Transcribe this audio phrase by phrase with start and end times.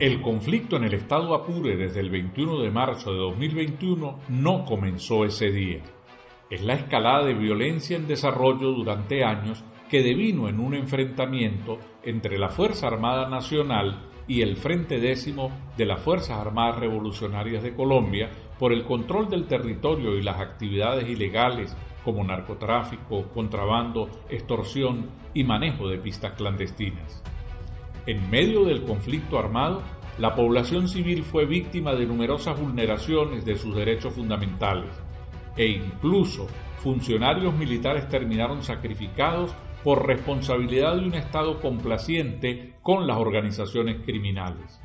[0.00, 5.24] El conflicto en el estado Apure desde el 21 de marzo de 2021 no comenzó
[5.24, 5.82] ese día.
[6.48, 12.38] Es la escalada de violencia en desarrollo durante años que devino en un enfrentamiento entre
[12.38, 18.30] la Fuerza Armada Nacional y el Frente Décimo de las Fuerzas Armadas Revolucionarias de Colombia
[18.56, 25.88] por el control del territorio y las actividades ilegales como narcotráfico, contrabando, extorsión y manejo
[25.88, 27.20] de pistas clandestinas.
[28.06, 29.82] En medio del conflicto armado,
[30.18, 34.90] la población civil fue víctima de numerosas vulneraciones de sus derechos fundamentales
[35.56, 36.46] e incluso
[36.78, 39.54] funcionarios militares terminaron sacrificados
[39.84, 44.80] por responsabilidad de un Estado complaciente con las organizaciones criminales.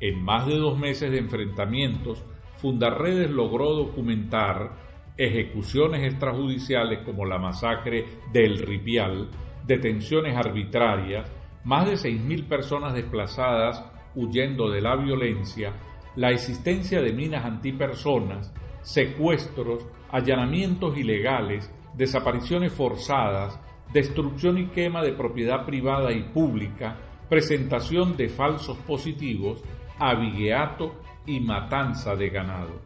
[0.00, 2.24] En más de dos meses de enfrentamientos,
[2.56, 4.72] Fundarredes logró documentar
[5.18, 9.28] ejecuciones extrajudiciales como la masacre del Ripial,
[9.66, 11.30] detenciones arbitrarias,
[11.64, 13.84] más de 6.000 personas desplazadas
[14.16, 15.72] huyendo de la violencia,
[16.16, 23.60] la existencia de minas antipersonas, secuestros, allanamientos ilegales, desapariciones forzadas,
[23.92, 26.96] destrucción y quema de propiedad privada y pública,
[27.28, 29.62] presentación de falsos positivos,
[29.98, 30.94] avigueato
[31.26, 32.80] y matanza de ganado.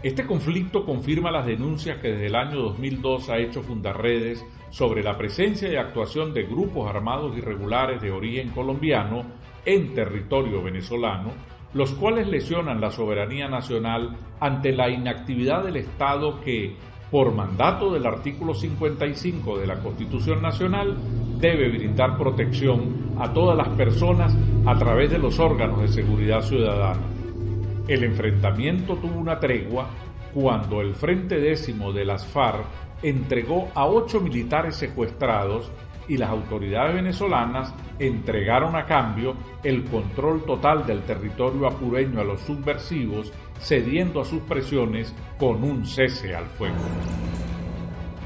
[0.00, 5.18] Este conflicto confirma las denuncias que desde el año 2002 ha hecho Fundarredes sobre la
[5.18, 9.24] presencia y actuación de grupos armados irregulares de origen colombiano
[9.64, 11.32] en territorio venezolano,
[11.74, 16.76] los cuales lesionan la soberanía nacional ante la inactividad del Estado que,
[17.10, 20.96] por mandato del artículo 55 de la Constitución Nacional,
[21.40, 24.32] debe brindar protección a todas las personas
[24.64, 27.17] a través de los órganos de seguridad ciudadana.
[27.88, 29.88] El enfrentamiento tuvo una tregua
[30.34, 32.66] cuando el Frente Décimo de las FARC
[33.02, 35.72] entregó a ocho militares secuestrados
[36.06, 42.42] y las autoridades venezolanas entregaron a cambio el control total del territorio apureño a los
[42.42, 46.76] subversivos, cediendo a sus presiones con un cese al fuego.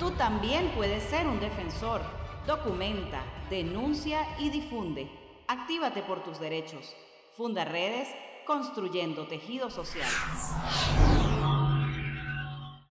[0.01, 2.01] Tú también puedes ser un defensor.
[2.49, 5.09] Documenta, denuncia y difunde.
[5.47, 6.97] Actívate por tus derechos.
[7.37, 8.09] Funda redes
[8.45, 10.11] construyendo tejido social.